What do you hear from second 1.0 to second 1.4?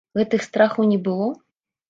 было?